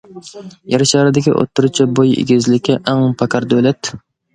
يەر 0.75 0.83
شارىدىكى 0.93 1.35
ئوتتۇرىچە 1.35 1.89
بوي 1.95 2.17
ئېگىزلىكى 2.25 2.83
ئەڭ 2.83 3.09
پاكار 3.23 3.53
دۆلەت. 3.57 3.97